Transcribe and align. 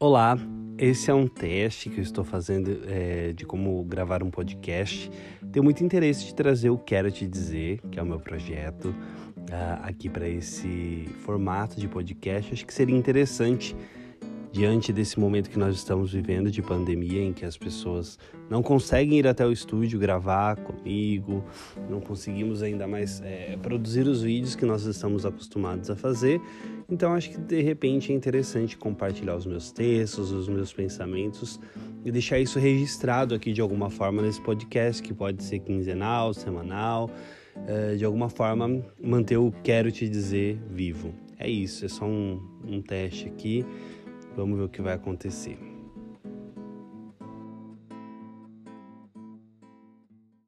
Olá, 0.00 0.38
esse 0.78 1.10
é 1.10 1.14
um 1.14 1.26
teste 1.26 1.90
que 1.90 1.98
eu 1.98 2.02
estou 2.04 2.22
fazendo 2.22 2.82
é, 2.86 3.32
de 3.32 3.44
como 3.44 3.82
gravar 3.82 4.22
um 4.22 4.30
podcast. 4.30 5.10
Tenho 5.50 5.64
muito 5.64 5.82
interesse 5.82 6.26
de 6.26 6.36
trazer 6.36 6.70
o 6.70 6.78
Quero 6.78 7.10
Te 7.10 7.26
Dizer, 7.26 7.80
que 7.90 7.98
é 7.98 8.02
o 8.04 8.06
meu 8.06 8.20
projeto, 8.20 8.90
uh, 8.90 9.82
aqui 9.82 10.08
para 10.08 10.28
esse 10.28 11.08
formato 11.24 11.80
de 11.80 11.88
podcast. 11.88 12.54
Acho 12.54 12.64
que 12.64 12.72
seria 12.72 12.96
interessante 12.96 13.74
diante 14.52 14.92
desse 14.92 15.18
momento 15.18 15.50
que 15.50 15.58
nós 15.58 15.74
estamos 15.74 16.12
vivendo 16.12 16.48
de 16.48 16.62
pandemia, 16.62 17.24
em 17.24 17.32
que 17.32 17.44
as 17.44 17.56
pessoas 17.56 18.20
não 18.48 18.62
conseguem 18.62 19.18
ir 19.18 19.26
até 19.26 19.44
o 19.44 19.50
estúdio 19.50 19.98
gravar 19.98 20.58
comigo, 20.58 21.44
não 21.90 22.00
conseguimos 22.00 22.62
ainda 22.62 22.86
mais 22.86 23.20
é, 23.22 23.58
produzir 23.60 24.06
os 24.06 24.22
vídeos 24.22 24.54
que 24.54 24.64
nós 24.64 24.84
estamos 24.84 25.26
acostumados 25.26 25.90
a 25.90 25.96
fazer. 25.96 26.40
Então 26.90 27.12
acho 27.12 27.30
que 27.30 27.38
de 27.38 27.60
repente 27.60 28.12
é 28.12 28.14
interessante 28.14 28.76
compartilhar 28.76 29.36
os 29.36 29.44
meus 29.44 29.70
textos, 29.70 30.32
os 30.32 30.48
meus 30.48 30.72
pensamentos 30.72 31.60
e 32.02 32.10
deixar 32.10 32.38
isso 32.38 32.58
registrado 32.58 33.34
aqui 33.34 33.52
de 33.52 33.60
alguma 33.60 33.90
forma 33.90 34.22
nesse 34.22 34.40
podcast, 34.40 35.02
que 35.02 35.12
pode 35.12 35.42
ser 35.42 35.58
quinzenal, 35.58 36.32
semanal, 36.32 37.10
é, 37.66 37.94
de 37.94 38.04
alguma 38.06 38.30
forma 38.30 38.82
manter 38.98 39.36
o 39.36 39.52
quero 39.62 39.92
te 39.92 40.08
dizer 40.08 40.58
vivo. 40.70 41.12
É 41.38 41.48
isso, 41.48 41.84
é 41.84 41.88
só 41.88 42.06
um, 42.06 42.40
um 42.66 42.80
teste 42.80 43.28
aqui. 43.28 43.66
Vamos 44.34 44.58
ver 44.58 44.64
o 44.64 44.68
que 44.68 44.80
vai 44.80 44.94
acontecer. 44.94 45.67